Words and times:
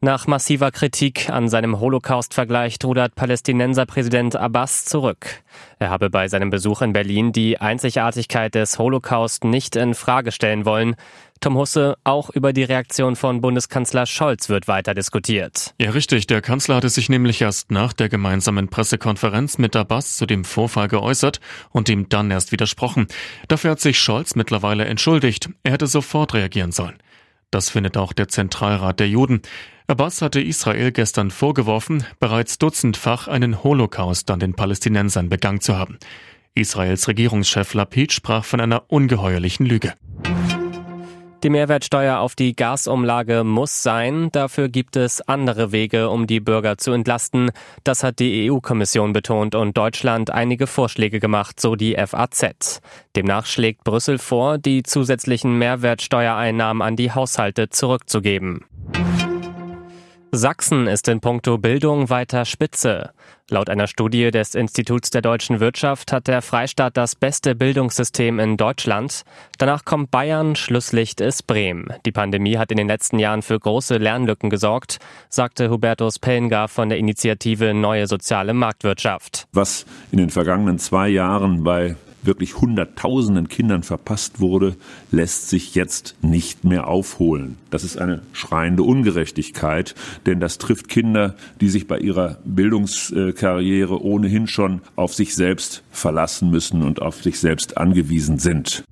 Nach 0.00 0.28
massiver 0.28 0.70
Kritik 0.70 1.28
an 1.28 1.48
seinem 1.48 1.80
Holocaust-Vergleich 1.80 2.76
rudert 2.84 3.16
Palästinenser-Präsident 3.16 4.36
Abbas 4.36 4.84
zurück. 4.84 5.42
Er 5.80 5.90
habe 5.90 6.08
bei 6.08 6.28
seinem 6.28 6.50
Besuch 6.50 6.82
in 6.82 6.92
Berlin 6.92 7.32
die 7.32 7.60
Einzigartigkeit 7.60 8.54
des 8.54 8.78
Holocaust 8.78 9.42
nicht 9.42 9.74
in 9.74 9.94
Frage 9.94 10.30
stellen 10.30 10.64
wollen. 10.64 10.94
Tom 11.40 11.56
Husse, 11.56 11.96
auch 12.04 12.30
über 12.30 12.52
die 12.52 12.62
Reaktion 12.62 13.16
von 13.16 13.40
Bundeskanzler 13.40 14.06
Scholz 14.06 14.48
wird 14.48 14.68
weiter 14.68 14.94
diskutiert. 14.94 15.74
Ja, 15.80 15.90
richtig. 15.90 16.28
Der 16.28 16.42
Kanzler 16.42 16.76
hatte 16.76 16.90
sich 16.90 17.08
nämlich 17.08 17.42
erst 17.42 17.72
nach 17.72 17.92
der 17.92 18.08
gemeinsamen 18.08 18.68
Pressekonferenz 18.68 19.58
mit 19.58 19.74
Abbas 19.74 20.16
zu 20.16 20.26
dem 20.26 20.44
Vorfall 20.44 20.86
geäußert 20.86 21.40
und 21.70 21.88
ihm 21.88 22.08
dann 22.08 22.30
erst 22.30 22.52
widersprochen. 22.52 23.08
Dafür 23.48 23.72
hat 23.72 23.80
sich 23.80 23.98
Scholz 23.98 24.36
mittlerweile 24.36 24.84
entschuldigt. 24.84 25.50
Er 25.64 25.72
hätte 25.72 25.88
sofort 25.88 26.34
reagieren 26.34 26.70
sollen. 26.70 26.98
Das 27.50 27.70
findet 27.70 27.96
auch 27.96 28.12
der 28.12 28.28
Zentralrat 28.28 29.00
der 29.00 29.08
Juden. 29.08 29.42
Abbas 29.90 30.20
hatte 30.20 30.42
Israel 30.42 30.92
gestern 30.92 31.30
vorgeworfen, 31.30 32.04
bereits 32.20 32.58
dutzendfach 32.58 33.26
einen 33.26 33.64
Holocaust 33.64 34.30
an 34.30 34.38
den 34.38 34.52
Palästinensern 34.52 35.30
begangen 35.30 35.62
zu 35.62 35.78
haben. 35.78 35.98
Israels 36.54 37.08
Regierungschef 37.08 37.72
Lapid 37.72 38.12
sprach 38.12 38.44
von 38.44 38.60
einer 38.60 38.82
ungeheuerlichen 38.88 39.64
Lüge. 39.64 39.94
Die 41.42 41.48
Mehrwertsteuer 41.48 42.18
auf 42.18 42.34
die 42.34 42.54
Gasumlage 42.54 43.44
muss 43.44 43.82
sein. 43.82 44.28
Dafür 44.30 44.68
gibt 44.68 44.96
es 44.96 45.22
andere 45.22 45.72
Wege, 45.72 46.10
um 46.10 46.26
die 46.26 46.40
Bürger 46.40 46.76
zu 46.76 46.92
entlasten. 46.92 47.50
Das 47.82 48.02
hat 48.02 48.18
die 48.18 48.50
EU-Kommission 48.50 49.14
betont 49.14 49.54
und 49.54 49.78
Deutschland 49.78 50.28
einige 50.30 50.66
Vorschläge 50.66 51.18
gemacht, 51.18 51.60
so 51.60 51.76
die 51.76 51.94
FAZ. 51.94 52.82
Demnach 53.16 53.46
schlägt 53.46 53.84
Brüssel 53.84 54.18
vor, 54.18 54.58
die 54.58 54.82
zusätzlichen 54.82 55.56
Mehrwertsteuereinnahmen 55.56 56.82
an 56.82 56.96
die 56.96 57.12
Haushalte 57.12 57.70
zurückzugeben. 57.70 58.66
Sachsen 60.30 60.86
ist 60.86 61.08
in 61.08 61.20
puncto 61.20 61.56
Bildung 61.56 62.10
weiter 62.10 62.44
Spitze. 62.44 63.12
Laut 63.48 63.70
einer 63.70 63.86
Studie 63.86 64.30
des 64.30 64.54
Instituts 64.54 65.08
der 65.08 65.22
deutschen 65.22 65.58
Wirtschaft 65.58 66.12
hat 66.12 66.28
der 66.28 66.42
Freistaat 66.42 66.98
das 66.98 67.16
beste 67.16 67.54
Bildungssystem 67.54 68.38
in 68.38 68.58
Deutschland. 68.58 69.22
Danach 69.56 69.86
kommt 69.86 70.10
Bayern, 70.10 70.54
Schlusslicht 70.54 71.22
ist 71.22 71.46
Bremen. 71.46 71.88
Die 72.04 72.12
Pandemie 72.12 72.58
hat 72.58 72.70
in 72.70 72.76
den 72.76 72.88
letzten 72.88 73.18
Jahren 73.18 73.40
für 73.40 73.58
große 73.58 73.96
Lernlücken 73.96 74.50
gesorgt, 74.50 74.98
sagte 75.30 75.70
Hubertus 75.70 76.18
Pellengar 76.18 76.68
von 76.68 76.90
der 76.90 76.98
Initiative 76.98 77.72
Neue 77.72 78.06
Soziale 78.06 78.52
Marktwirtschaft. 78.52 79.46
Was 79.52 79.86
in 80.12 80.18
den 80.18 80.28
vergangenen 80.28 80.78
zwei 80.78 81.08
Jahren 81.08 81.64
bei 81.64 81.96
wirklich 82.22 82.60
Hunderttausenden 82.60 83.48
Kindern 83.48 83.82
verpasst 83.82 84.40
wurde, 84.40 84.76
lässt 85.10 85.48
sich 85.48 85.74
jetzt 85.74 86.16
nicht 86.22 86.64
mehr 86.64 86.88
aufholen. 86.88 87.56
Das 87.70 87.84
ist 87.84 87.98
eine 87.98 88.22
schreiende 88.32 88.82
Ungerechtigkeit, 88.82 89.94
denn 90.26 90.40
das 90.40 90.58
trifft 90.58 90.88
Kinder, 90.88 91.34
die 91.60 91.68
sich 91.68 91.86
bei 91.86 91.98
ihrer 91.98 92.38
Bildungskarriere 92.44 94.02
ohnehin 94.02 94.46
schon 94.46 94.80
auf 94.96 95.14
sich 95.14 95.34
selbst 95.34 95.82
verlassen 95.90 96.50
müssen 96.50 96.82
und 96.82 97.02
auf 97.02 97.22
sich 97.22 97.38
selbst 97.40 97.76
angewiesen 97.76 98.38
sind. 98.38 98.84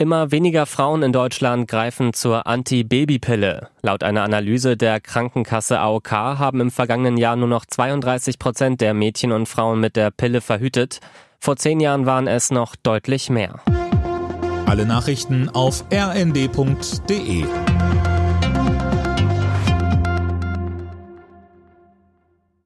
Immer 0.00 0.30
weniger 0.30 0.66
Frauen 0.66 1.02
in 1.02 1.12
Deutschland 1.12 1.66
greifen 1.66 2.12
zur 2.12 2.46
Anti-Baby-Pille. 2.46 3.68
Laut 3.82 4.04
einer 4.04 4.22
Analyse 4.22 4.76
der 4.76 5.00
Krankenkasse 5.00 5.80
AOK 5.80 6.12
haben 6.12 6.60
im 6.60 6.70
vergangenen 6.70 7.16
Jahr 7.16 7.34
nur 7.34 7.48
noch 7.48 7.66
32 7.66 8.38
Prozent 8.38 8.80
der 8.80 8.94
Mädchen 8.94 9.32
und 9.32 9.46
Frauen 9.48 9.80
mit 9.80 9.96
der 9.96 10.12
Pille 10.12 10.40
verhütet. 10.40 11.00
Vor 11.40 11.56
zehn 11.56 11.80
Jahren 11.80 12.06
waren 12.06 12.26
es 12.26 12.50
noch 12.50 12.76
deutlich 12.76 13.30
mehr. 13.30 13.60
Alle 14.66 14.84
Nachrichten 14.84 15.48
auf 15.48 15.84
rnd.de 15.92 17.44